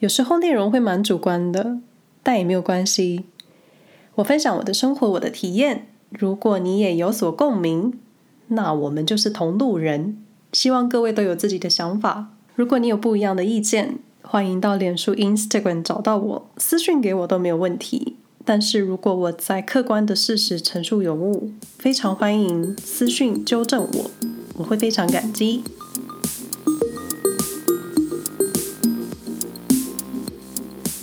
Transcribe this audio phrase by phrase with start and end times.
[0.00, 1.78] 有时候内容会蛮主观的，
[2.22, 3.24] 但也没有关系。
[4.16, 5.88] 我分享我的生活，我的体验。
[6.10, 7.98] 如果你也有所共鸣，
[8.48, 10.22] 那我们就是同路人。
[10.52, 12.34] 希望各位都有自己的想法。
[12.60, 18.16] 如果你有不一样的意见，欢迎到脸书、Instagram 找到我，私讯给我都没有问题。
[18.44, 24.10] 但是如果我在客观的事实陈述有误，非常欢迎私讯纠正我，
[24.56, 25.64] 我会非常感激。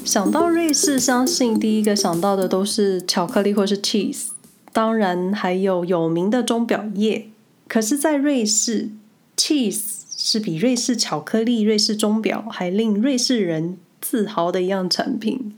[0.05, 4.27] 想到瑞士，相信第一个想到的都是巧克力或是 cheese，
[4.71, 7.29] 当然还有有名的钟表业。
[7.67, 8.91] 可是，在瑞士
[9.35, 9.96] ，cheese
[10.29, 15.57] 是比瑞士巧克力、瑞士钟表还令瑞士人自豪的一样产品。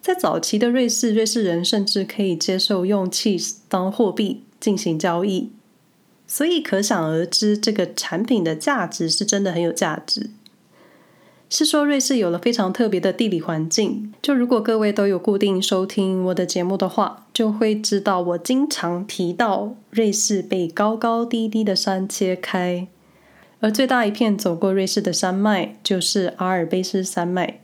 [0.00, 5.50] 在早期的瑞士，瑞士人甚至可以接受用 cheese 当货币进行交易，
[6.28, 10.30] 所以可想而知，这个产品的价值是真的很有价值。
[11.48, 14.14] 是说瑞士有了非常特别的地理环境。
[14.22, 22.86] 就如果各位都有固定收听我的节目的话，就会知道我经常提到瑞士被高高低低的山切开，
[23.60, 27.60] 而最大一片走过瑞士的山脉就是阿尔卑斯山脉。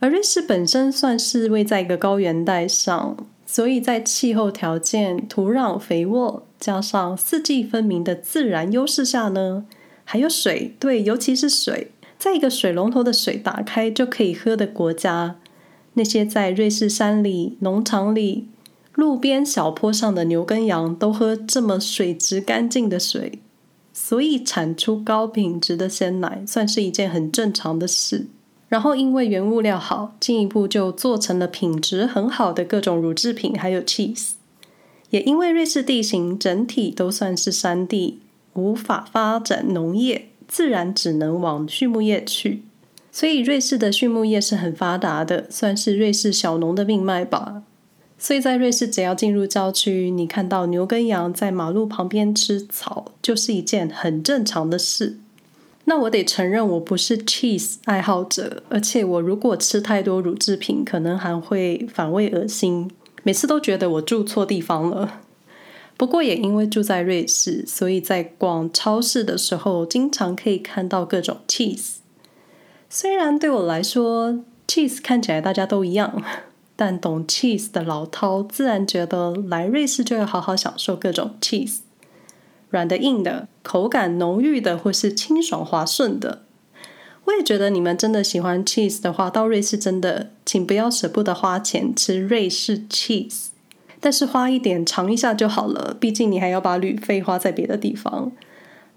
[0.00, 9.64] 而瑞士本身算是位在一个高原带上，所以在气候条件、土壤肥沃，加上四季分明的自然优势下呢，
[10.04, 11.90] 还有水，对，尤其是水。
[12.16, 15.36] 在一个水龙头的水打开就可以喝的国家，
[15.94, 18.48] 那些在瑞士山里、农场里、
[18.94, 23.40] 路边小坡上的牛跟羊都喝这么水质干净的水，
[24.00, 28.28] 所以产出高品质的鲜奶算是一件很正常的事。
[28.68, 34.30] 然后因为原物料好，进一步就做成了品质很好的各种乳制品，还有 cheese。
[35.10, 38.20] 也因为瑞士地形整体都算是山地，
[38.54, 40.28] 无法发展农业。
[40.46, 42.62] 自然只能往畜牧业去，
[43.10, 47.64] 所以瑞士的畜牧业是很发达的，算是瑞士小农的命脉吧。
[48.18, 55.18] 所以在瑞士，只要进入郊区，你看到牛跟羊在马路旁边吃草，就是一件很正常的事。
[55.84, 62.90] 那我得承认，我不是 cheese 爱好者，而且我如果吃太多乳制品，可能还会反胃恶心，
[63.22, 65.20] 每次都觉得我住错地方了。
[65.96, 71.96] 不过也因为住在瑞士，所以在逛超市的时候，经常可以看到各种 cheese。
[72.90, 76.22] 虽然对我来说，cheese 看起来大家都一样，
[76.80, 81.78] 但懂 cheese 的老饕自然觉得来瑞士就要好好享受各种 cheese，
[82.70, 86.44] 软的、硬的，口感浓郁的，或是清爽滑顺的。
[87.24, 93.46] 我也觉得你们真的喜欢 cheese 的话，到瑞士真的请不要舍不得花钱吃瑞士 cheese。
[93.98, 98.30] 但是花一点尝一下就好了，毕竟你还要把旅费花在别的地方。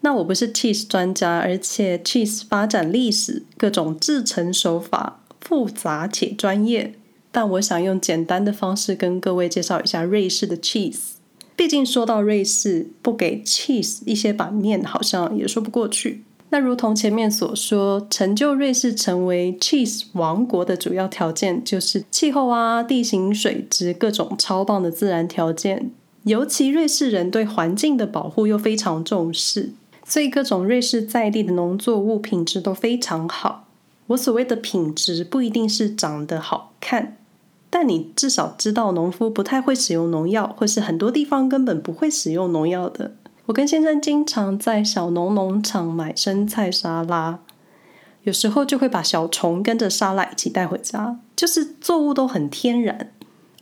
[0.01, 6.93] 那我不是 cheese 专家，而且 cheese 发展历史、各种制程手法复杂且专业。
[7.31, 11.11] 但我想用简单的方式跟各位介绍一下瑞士的 cheese。
[11.55, 16.23] 毕竟说到瑞士，不给 cheese 一些版面，好像也说不过去。
[16.49, 25.91] 那如同前面所说，成就瑞士成为 cheese 王国的主要条件就是气候啊、地形、水质各种超棒的自然条件。
[26.23, 29.71] 尤其瑞士人对环境的保护又非常重视，
[30.05, 33.67] 所以各种瑞士在地的农作物品质都非常好。
[34.07, 37.17] 我所谓的品质不一定是长得好看，
[37.71, 43.13] 但你至少知道农夫不太会使用农药，或是很多地方根本不会使用农药的。
[43.47, 47.39] 我跟先生经常在小农农场买生菜沙拉，
[48.23, 53.11] 有时候就会把小虫跟着沙拉一起带回家，就是作物都很天然。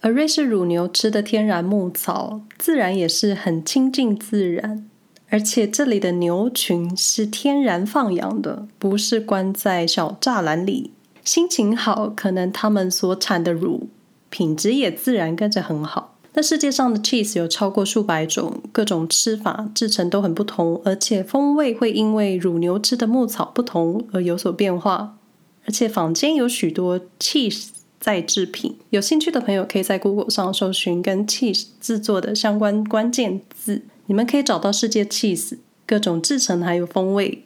[0.02, 4.90] 而瑞士乳牛吃的天然牧草，自然也是很亲近自然，
[5.30, 10.92] 而且这里的牛群是天然放养的，不是关在小栅栏里。
[11.24, 13.88] 心情好，可能他们所产的乳
[14.30, 16.16] 品质也自然跟着很好。
[16.34, 25.18] 那世界上的 cheese 有超过数百种，各种吃法、制成都很不同，而且风味会因为乳牛吃的牧草不同而有所变化。
[25.66, 37.44] 而且坊间有许多 cheese 再制品，有兴趣的朋友可以在 Google 上搜寻跟 cheese 制作的相关关键字，你们可以找到世界 cheese 各种制成还有风味。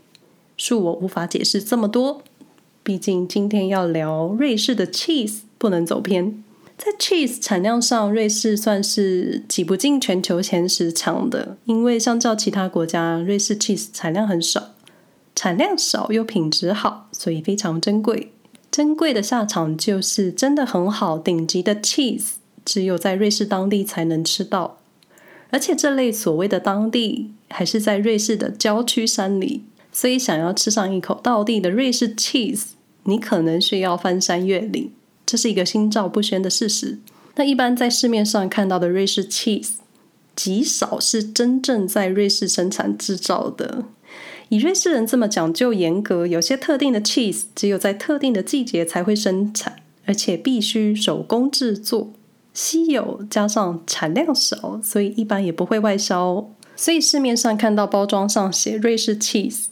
[0.57, 2.21] 恕我无法解释这么多，
[2.83, 6.43] 毕竟今天要聊瑞士的 cheese，不能走偏。
[6.77, 14.71] 在 cheese 产量上，瑞士算是挤不进全球前十强的，因为相较其他国家，瑞士 cheese 产量很少。
[15.35, 18.31] 产量少又品质好，所以非常珍贵。
[18.69, 22.33] 珍贵的下场就是真的很好，顶级的 cheese
[22.65, 24.79] 只有在瑞士当地才能吃到，
[25.51, 32.65] 而且这类所谓的当地还是在瑞士的郊区山里，所以想要吃上一口道地的瑞士 cheese，
[33.03, 34.91] 你可能需要翻山越岭，
[35.33, 36.99] 这是一个心照不宣的事实。
[37.37, 39.71] 那一般在市面上看到的瑞士 cheese，
[40.35, 43.85] 极少是真正在瑞士生产制造的。
[44.49, 52.13] 以瑞士人这么讲究严格，有些特定的 cheese 只有在特定的季节才会生产，而且必须手工制作，
[52.53, 56.47] 稀有加上产量少，所以一般也不会外销。
[56.75, 59.63] 所以市面上看到包装上写瑞士 cheese，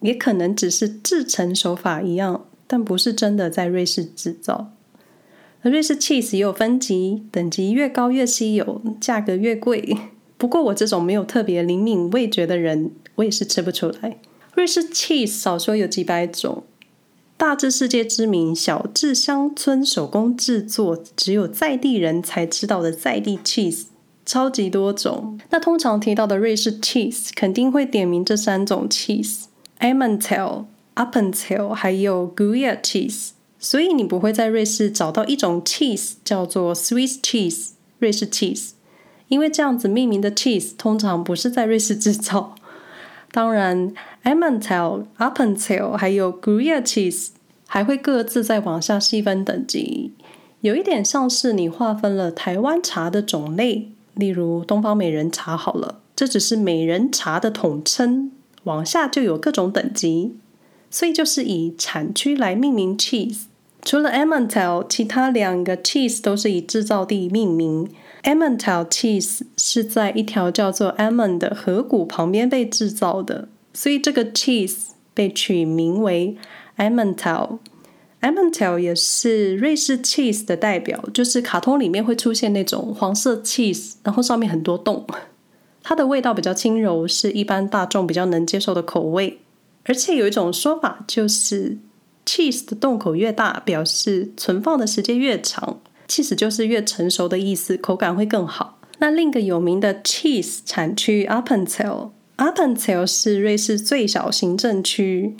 [0.00, 4.71] 也可能只是制成手法一样，但不是真的在瑞士制造。
[5.62, 9.96] 瑞士 cheese 也有分级，等级越高越稀有，价格越贵。
[10.36, 14.18] 不过我这种没有特别灵敏味觉的人，我也是吃不出来。
[14.54, 16.64] 瑞士 cheese 少说有几百种，
[17.36, 23.84] 大至世界知名，小至乡村手工制作，只有在地人才知道的在地 cheese，
[24.26, 25.38] 超级多种。
[25.50, 30.64] 那通常提到的瑞士 cheese，肯定会点名这三种 cheese：Emmental、
[30.96, 33.28] Appenzell 还有 Gruyere cheese。
[33.64, 37.68] 所以你不会在瑞士找到一种 cheese 叫做 Swiss cheese，
[38.00, 38.70] 瑞士 cheese，
[39.28, 42.56] 因为这样子命名的 cheese 通常不是在瑞士制造。
[43.30, 43.94] 当然
[44.24, 47.28] ，Emmental、Appenzell 还有 Gruyere cheese
[47.68, 50.12] 还会各自再往下细分等级，
[50.60, 58.32] 有一点像是你划分了台湾茶的种类，例如东方美人茶好了，这只是美人茶的统称，
[58.64, 60.34] 往下就有各种等级，
[60.90, 63.44] 所以就是以产区来命名 cheese。
[63.82, 67.88] 除了 Emmental，其他两个 cheese 都是以制造地命名。
[68.22, 76.36] Emmental cheese 是在一条叫做 Emmen 的河谷旁边被制造的，所以这个 cheese 被取名为
[76.76, 77.58] Emmental。
[78.20, 85.04] Emmental 也是瑞士 cheese 的代表，就是卡通里面会出现那种黄色 cheese，然后上面很多洞。
[85.82, 89.40] 它的味道比较轻柔，是一般大众比较能接受的口味。
[89.84, 91.78] 而且有一种说法，就是
[92.26, 95.80] cheese 的洞口越大，表示存放的时间越长。
[96.08, 98.78] cheese 就是越成熟的意思，口感会更好。
[98.98, 105.36] 那另一个有名的 cheese 产区 Appenzell，Appenzell 是瑞士最小行政区，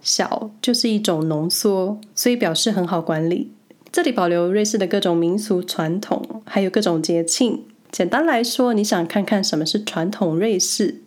[0.00, 3.52] 小就是一种浓缩，所以表示很好管理。
[3.92, 7.64] 这里保留瑞士的各种民俗传统，还有各种节庆。
[7.92, 11.02] 简单来说，你想看看什么是传统瑞士，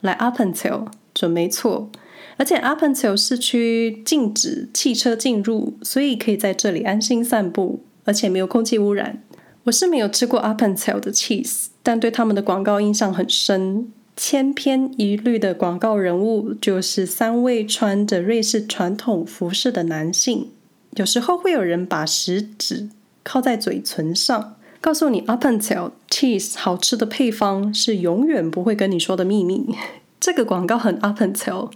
[0.00, 1.90] 来 a p p e n z e l 准没错。
[2.36, 7.84] 而且 Appenzell 市区禁止汽车进入，所以可以在这里安心散步。
[8.04, 9.22] 而且没有空气污染。
[9.62, 13.92] 我是没有吃过 Appenzell 的 cheese，但对他们的广告印象很深。
[14.16, 20.48] 千篇一律的广告人物就是三位穿着瑞士传统服饰的男性。
[20.96, 22.88] 有时候会有人把食指
[23.22, 29.76] 靠在嘴唇上，告诉你 Appenzell cheese 好吃的配方是永远不会跟你说的秘密。
[30.18, 31.70] 这个广告很 Appenzell，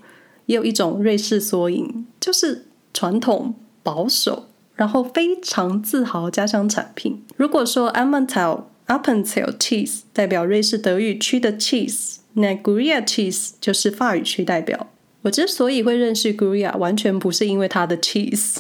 [0.47, 4.47] 也有一种瑞士缩影，就是传统保守。
[4.75, 7.23] 然后非常自豪家乡产品。
[7.37, 14.89] 如果说 Emmental Appenzell cheese 代表瑞士德语区的 cheese，那 Gruyere cheese 就是法语区代表。
[15.23, 18.59] 我之所以会认识 Gruyere，完全不是因为它的 cheese，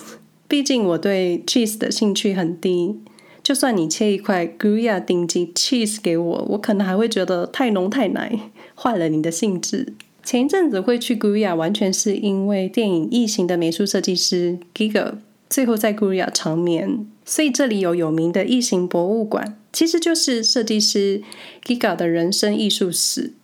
[0.49, 2.99] 毕竟我对 cheese 的兴趣很低。
[3.43, 9.93] 就算你切一块 Gruyere 顶级 cheese 给我，我可能还会觉得太浓太奶，坏了你的兴致。
[10.27, 15.19] 前一阵子会去 Guruya，完全是因为电影《异形》的美术设计师 Giga。
[15.49, 21.23] 最后在 Guruya 长眠，所以这里有有名的异形博物馆，其实就是设计师
[21.65, 23.35] Giga 的人生艺术史。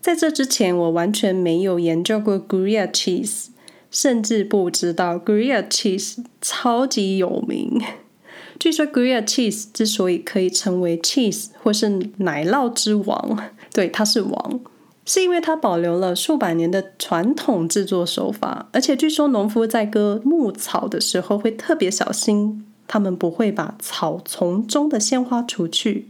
[0.00, 3.46] 在这之前，我完全没有研究过 Guruya cheese，
[3.90, 7.82] 甚至不知道 Gruyere cheese 超级有名。
[8.60, 11.88] 据说 Gruyere cheese 之所以可以成为 cheese 或是
[12.18, 14.60] 奶酪之王，对，它是王。
[15.04, 26.08] 是因为它保留了数百年的传统制作手法，而且据说农夫在割牧草的时候会特别小心，他们不会把草丛中的鲜花除去，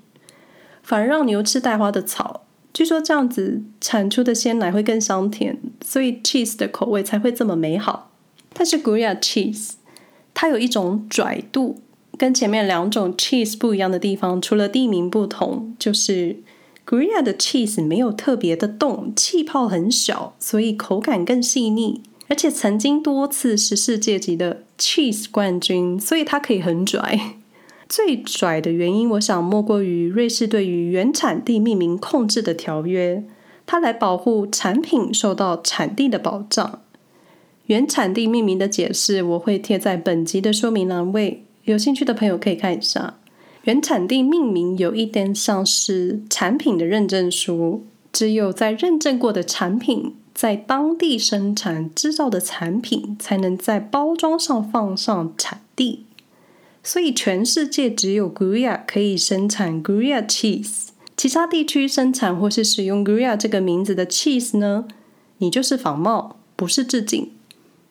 [0.83, 2.43] 反而让牛吃带花的草。
[2.75, 8.11] 据说这样子产出的鲜奶会更香甜，所以 cheese 的口味才会这么美好。
[8.55, 9.73] 但是 Gruyere cheese
[10.35, 11.81] 它有一种拽度，
[12.19, 16.37] 跟前面两种 cheese 不一样的地方，除了地名不同，就是
[16.85, 27.37] Gruyere 的 cheese 没有特别的冻，气泡很小，所以口感更细腻，而且曾经多次是世界级的 cheese 冠军，所以它可以很拽。
[27.89, 33.23] 最拽的原因，我想莫过于瑞士对于原产地命名控制的条约，
[33.67, 36.81] 它来保护产品受到产地的保障。
[37.67, 43.19] 原产地命名的解释我会贴在本集的说明栏位，有兴趣的朋友可以看一下。
[43.64, 56.04] 原产地命名有一点像是产品的认证书，只有在认证过的产品，在当地生产制造的产品，才能在包装上放上产地。
[56.83, 64.87] 所以全世界只有 Gruyere 可以生产 Gruyere cheese，其他地区生产或是使用 Gruyere 这个名字的 cheese 呢，
[65.38, 67.31] 你就是仿冒，不是致敬。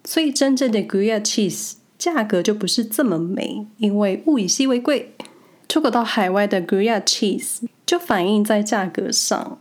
[0.03, 5.13] 所以真正的 Gruyere cheese 价格就不是这么美，因为物以稀为贵。
[5.71, 9.57] 出口到海外的 Gruyere cheese 就反映在价格上，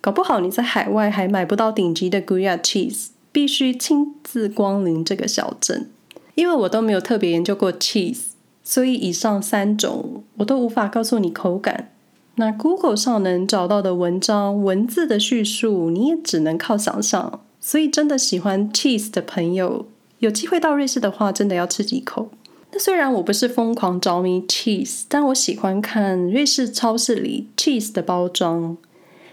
[0.00, 5.88] 搞不好你在海外还买不到顶级的 Gruyere cheese，必须亲自光临这个小镇。
[6.34, 8.22] 因为我都没有特别研究过 cheese，
[8.64, 11.92] 所以以上三种我都无法告诉你口感。
[12.34, 17.44] 那 Google 上能找到的文章文字的叙述，你也只能靠想象。
[17.60, 19.86] 所以，真的喜欢 cheese 的朋友，
[20.18, 22.30] 有机会到瑞士的话，真的要吃几口。
[22.78, 28.76] 虽然我不是疯狂着迷 cheese，但我喜欢看瑞士超市里 cheese 的包装。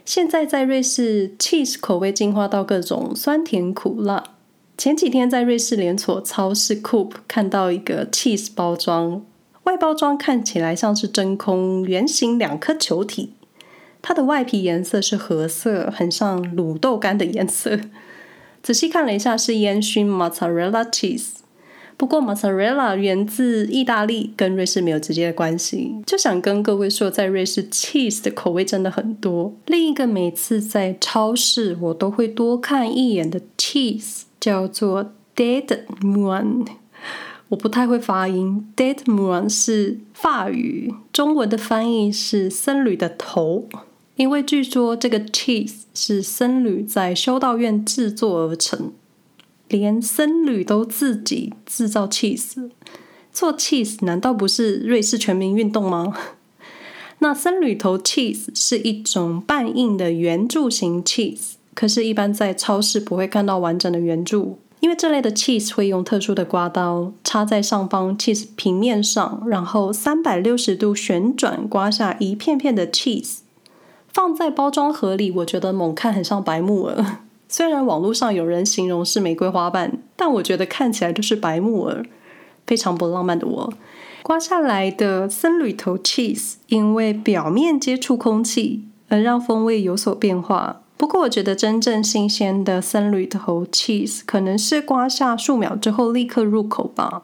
[0.05, 4.23] 现在在瑞士，cheese 口味进化到各种酸甜苦辣。
[4.77, 9.23] 前几天在瑞士连锁超市 Coop 看到一个 cheese 包装，
[9.63, 13.33] 外包装看起来像是真空圆形两颗球体，
[14.01, 17.79] 它的外皮颜色是褐色，很像卤豆干的颜色。
[18.61, 21.42] 仔细看了一下，是烟熏 mozzarella cheese。
[22.03, 25.95] 不过 mozzarella 源自意大利，跟瑞士没有直接的关系。
[26.05, 29.53] 就想跟各位说，在瑞士 cheese 的口味真的很多。
[29.67, 36.65] 另一个每次在超市我都会多看一眼的 cheese 叫做 dead man，。
[37.47, 43.69] 我不太会发音 dead man 是法语，中文的翻译是僧侣的头。
[44.17, 48.91] 因为据说这个 cheese 是僧侣在修道院制作而成，
[49.77, 52.69] 连僧侣都自己制造 cheese，
[53.31, 56.15] 做 cheese 难道不是瑞士全民运动吗？
[57.17, 73.37] 那僧侣头 cheese 是一种半硬的圆柱形 cheese，可是，一般在超市不会看到完整的圆柱，因为这类的 cheese 会用特殊的刮刀插在上方 cheese 平面上，然后三百六十度旋转刮下一片片的 cheese。
[74.09, 77.17] 放在包装盒里，我觉得猛看很像白木耳。
[77.47, 82.05] 虽然网络上有人形容是玫瑰花瓣，但我觉得看起来就是白木耳，
[82.65, 83.73] 非常不浪漫的我。
[84.23, 90.81] 刮下来的僧侣头 cheese 因为表面接触空气而让风味有所变化。
[90.95, 97.23] 不过，我觉得真正新鲜的僧侣头 cheese 可能是刮下数秒之后立刻入口吧。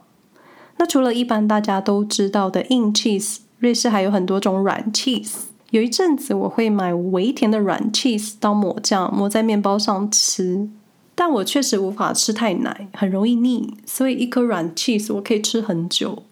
[0.78, 5.49] 那除了一般大家都知道的硬 cheese，瑞士还有很多种软 cheese。
[5.72, 10.70] 有一阵子，我会买微甜的软 cheese 当抹酱，抹在面包上吃。
[11.14, 13.76] 但我确实无法吃太奶，很容易腻。
[13.86, 16.24] 所以一颗软 cheese 我可以吃很久，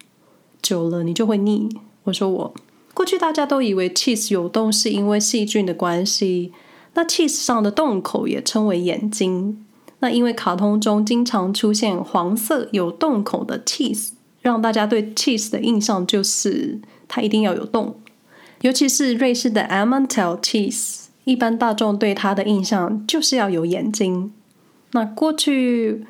[0.62, 1.68] 久了你就会腻。
[2.04, 2.54] 我说我
[2.94, 6.52] 过去大家都以为 cheese 有洞是因为细菌的关系，
[6.94, 9.64] 那 cheese 上的洞口也称为眼睛。
[10.00, 17.94] 那因为卡通中经常出现黄色有洞口的 cheese，让大家对 cheese 的印象就是它一定要有洞。
[18.62, 24.32] 尤其是瑞士的 Emmental cheese，一般大众对它的印象就是要有眼睛。
[24.92, 26.04] 那过去，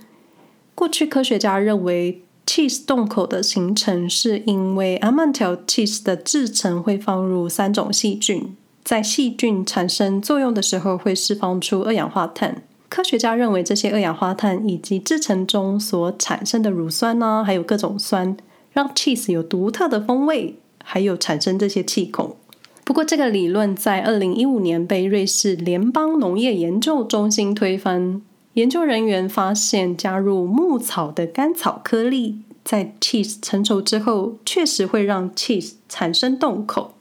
[0.75, 12.63] 过去科学家认为 cheese 洞口的形成是因为 Emmental cheese 的制程会放入三种细菌，在细菌产生作用的时候会释放出二氧化碳。
[12.89, 18.35] 科学家认为这些二氧化碳以及制程中所产生的乳酸呢、还有各种酸，
[18.73, 20.59] 让 cheese 有独特的风味。
[20.91, 22.35] 还有产生这些气孔。
[22.83, 28.23] 不过，这个理论在二零一五年被瑞士联邦农业研究中心推翻。
[28.55, 36.95] 研究人员发现，加入牧草的甘草颗粒在 cheese 成熟之后，确实会让 cheese 产生洞口。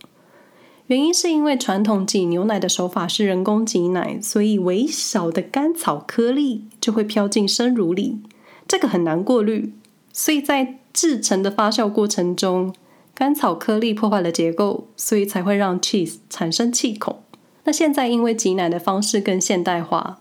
[0.87, 8.19] 原因是因为传统挤牛奶的手法是人工挤奶，所以微小的甘草颗粒就会飘进生乳里，
[8.67, 9.71] 这个很难过滤，
[10.11, 12.73] 所以在制成的发酵过程中。
[13.17, 17.23] 甘草颗粒破坏了结构，所以才会让 cheese 产生气孔。
[17.63, 20.19] 那现在因为挤奶的方式更现代化，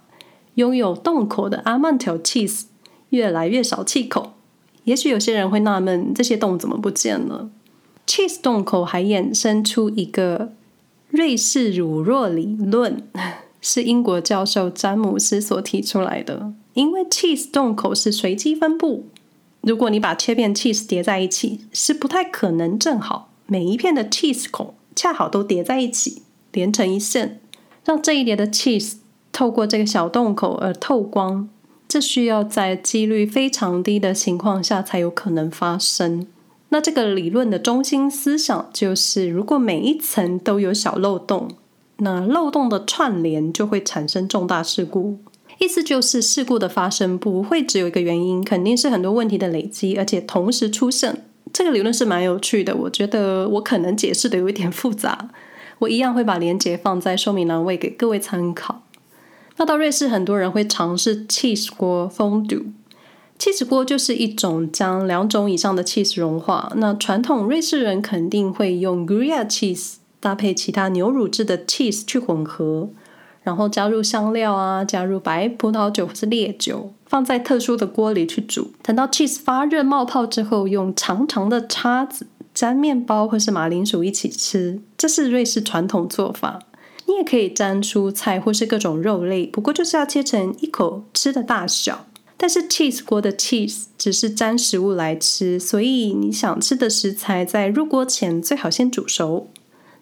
[0.55, 2.63] 拥有洞口的 Emmental cheese
[3.11, 4.33] 越来越少气孔。
[4.85, 7.51] 也许有些人会纳闷，这些洞怎么不见了
[8.07, 10.55] ？cheese 洞口还衍生出一个
[11.11, 13.07] 瑞士乳酪理论，
[13.61, 16.55] 是英国教授詹姆斯所提出来的。
[16.73, 19.05] 因为 cheese 洞口是随机分布，
[19.67, 27.41] 如果你把切片 cheese 叠在一起，是不太可能正好每一片的 cheese 孔恰好都叠在一起，连成一线，
[27.85, 28.99] 让这一叠的 cheese
[29.33, 31.49] 透过这个小洞口而透光。
[31.89, 36.29] 这需要在几率非常低的情况下才有可能发生。
[36.69, 41.49] 那这个理论的中心思想就是，如果每一层都有小漏洞，
[41.97, 45.19] 那漏洞的串联就会产生重大事故。
[45.59, 51.25] 意思就是，事故的发生不会只有一个原因，肯定是很多问题的累积，而且同时出现。
[51.53, 55.31] 这个理论是蛮有趣的，我觉得我可能解释的有一点复杂。
[55.81, 58.83] 我一样会把链接放在说明栏位给各位参考。
[59.57, 62.67] 那到瑞士，很多人会尝试 cheese 锅封堵。
[63.39, 66.73] cheese 锅就是一种将两种以上的 cheese 融化。
[66.77, 72.91] 那传统瑞士人肯定会用 Gruyere cheese 搭配其他牛乳制的 cheese 去混合，
[73.47, 78.73] 然后加入香料啊，加入白葡萄酒或是烈酒，放在特殊的锅里去煮。
[78.83, 86.59] 等到 cheese 发热冒泡之后，用长长的叉子沾面包或是马铃薯一起吃，这是瑞士传统做法。
[87.07, 92.07] 你也可以沾蔬菜或是各种肉类，不过就是要切成一口吃的大小。
[92.37, 99.49] 但是 cheese 锅的 cheese 只是沾食物来吃，所以你想吃的食材在入锅前最好先煮熟。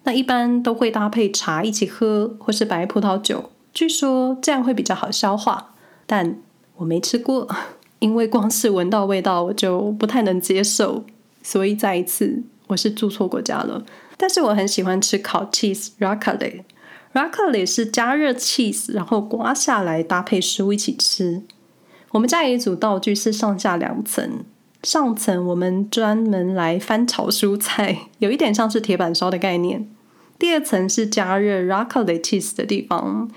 [0.05, 5.73] 那一般都会搭配茶一起喝，或是白葡萄酒，据说这样会比较好消化。
[6.05, 6.37] 但
[6.75, 7.47] 我没吃过，
[7.99, 11.03] 因为光是闻到味道我就不太能接受，
[11.41, 13.83] 所以再一次我是住错国家了。
[14.15, 16.63] 但是我很喜欢吃烤 cheese r a c a l e
[17.13, 21.41] r a c a l e 是加热 cheese，然后刮下来搭配食物一起吃。
[22.11, 24.45] 我们家有一组道具是上下两层，
[24.83, 29.89] 上层我们专门来翻炒蔬菜，有一点像是铁板烧的概念。
[30.37, 33.29] 第二层是加热 Raclette cheese 的地方。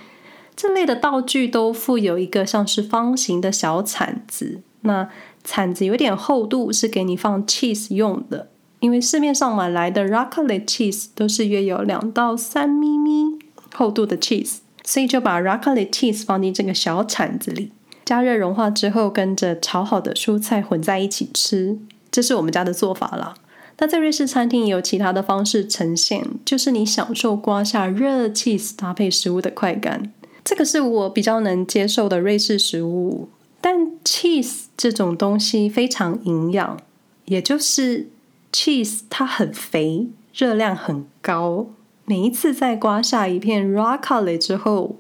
[0.57, 5.09] 这类的道具都附有一个像是方形的小铲子，那
[5.45, 8.51] 铲子有点厚度，是给你放 cheese 用的。
[8.81, 13.39] 因为市面上买来的 Raclette cheese 都是约有两到三咪咪。
[13.75, 17.71] 厚度的 cheese，所以就把 raclette cheese 放进这个小铲子里，
[18.05, 21.79] 加热融化之后，跟着炒好的蔬菜混在一起吃。
[22.11, 23.35] 这是我们家的做法啦。
[23.79, 30.13] 那在瑞士餐厅也有其他的方式呈现，就是你享受刮下热 cheese 搭配食物的快感。
[30.45, 33.29] 这个是我比较能接受的瑞士食物。
[33.61, 36.79] 但 cheese 这种东西非常营养，
[37.27, 38.09] 也就是
[38.53, 41.67] cheese 它很肥，热量很高。
[42.05, 44.97] 每一次在刮下一片 raclette 之后，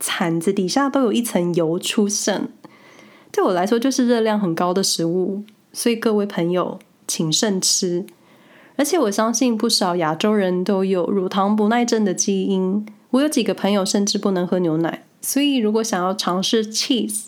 [0.00, 2.48] 铲子底下都有一层油出现。
[3.30, 8.06] 对我来说，就是热量很高的食物，所以各位朋友请慎吃。
[8.76, 12.86] 而且我相信不少亚洲人都有乳糖不耐症的基因。
[13.10, 17.26] 我有几个朋友甚至不能喝牛奶，所以如果想要尝试 cheese，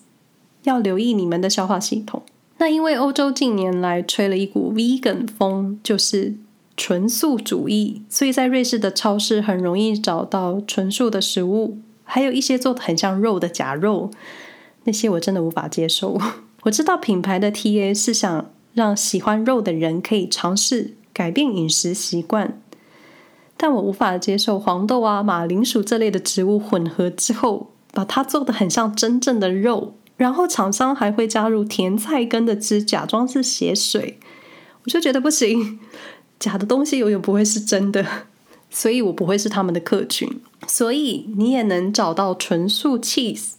[0.65, 2.23] 要留意你们的消化系统。
[2.59, 6.35] 那因为欧洲近年来吹了一股 vegan 风，就是。
[6.81, 14.13] 纯素主义，所以在瑞士的超市很容易找到纯素的食物，还有一些做的很像肉的假肉，
[14.85, 16.17] 那些我真的无法接受。
[16.63, 22.61] 我知道品牌的 TA 是想让喜欢肉的人可以尝试改变饮食习惯，
[23.57, 34.19] 但我无法接受黄豆啊、马铃薯这类的植物混合之后，把它做的很像真正的肉，然后厂商还会加入甜菜根的汁，假装是血水，
[34.85, 35.81] 我就觉得不行。
[36.39, 38.07] 假的东西永远不会是真的，
[38.71, 40.41] 所以我不会是他们的客群。
[40.69, 43.55] 所以你也能找到纯素 cheese。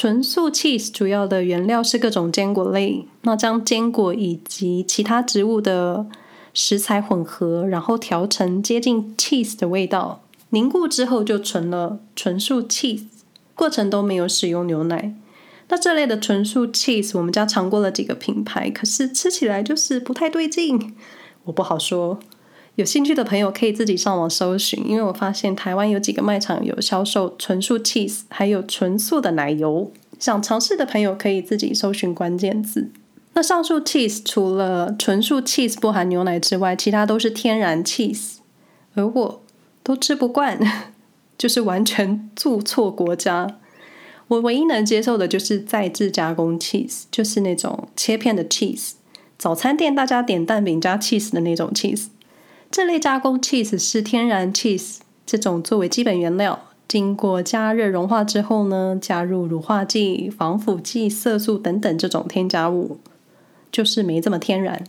[0.00, 6.06] 纯素 cheese 主要的原料是各种坚果类，那将坚果以及其他植物的
[6.54, 13.06] 食材混合，然后调成接近 cheese 的味道，凝固之后就成了纯素 cheese。
[13.56, 15.16] 过程都没有使用牛奶。
[15.66, 20.94] 那这类的纯素 cheese，我们家尝过了几个品牌，可是吃起来就是不太对劲。
[21.42, 22.20] 我不好说，
[22.78, 29.90] 有兴趣的朋友可以自己上网搜寻，因为我发现台湾有几个卖场有销售纯素 cheese，还有纯素的奶油。
[30.20, 32.92] 想尝试的朋友可以自己搜寻关键字。
[33.32, 38.36] 那上述 cheese 除了纯素 cheese 不含牛奶之外，其他都是天然 cheese，
[38.94, 39.42] 而我
[39.82, 40.60] 都吃不惯，
[41.36, 43.58] 就是完全住错国家。
[44.28, 48.92] 我唯一能接受的就是再制加工 cheese，就是那种切片的 cheese。
[49.36, 52.06] 早餐店大家点蛋饼加 cheese 的那种 cheese，
[52.70, 62.98] 这类加工 cheese 是天然 cheese 这种作为基本原料，经过加热融化之后呢，加入乳化剂、防腐剂、色素等等这种添加物，
[63.72, 64.84] 就是没这么天然。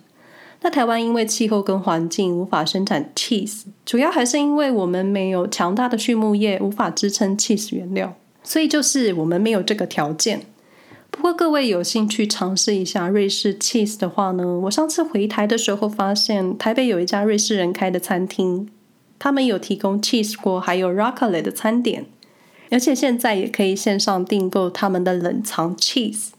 [0.62, 8.14] 那台湾因为气候跟环境无法生产 cheese，主要还是因为我们没有强大的畜牧业，无法支撑 cheese 原料，
[8.44, 10.42] 所以就是我们没有这个条件。
[11.12, 18.70] 不过各位有兴趣尝试一下瑞士 cheese 的话呢，我上次回台的时候发现台北有一家瑞士人开的餐厅，
[19.18, 22.06] 他们有提供 cheese 锅还有 raclette 的餐点，
[22.70, 26.30] 而且现在也可以线上订购他们的冷藏 cheese。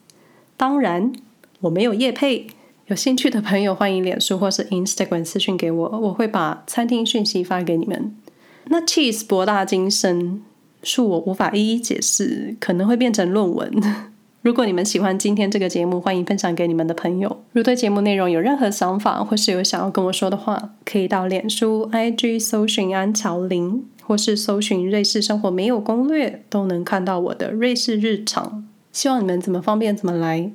[0.56, 1.12] 当然
[1.61, 2.46] 我没有业配。
[2.87, 8.16] 有兴趣的朋友，欢迎脸书或是 Instagram 私讯给我，我会把餐厅讯息发给你们。
[8.64, 10.42] 那 cheese 博大精深，
[10.83, 14.10] 恕我无法一一解释，可能会变成论文。
[14.42, 17.42] 如果你们喜欢今天这个节目，欢迎分享给你们的朋友。
[17.53, 28.66] 如对节目内容有任何想法，或是有想要跟我说的话，可以到脸书、IG 搜寻安乔琳，或是搜寻瑞士生活没有攻略，都能看到我的瑞士日常。
[28.92, 30.50] 希望你们怎么方便怎么来。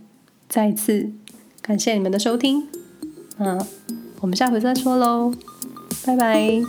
[0.49, 1.11] 再一次。
[1.61, 2.67] 感谢你们的收听，
[3.37, 3.59] 嗯，
[4.21, 5.31] 我们下回再说喽，
[6.05, 6.61] 拜拜。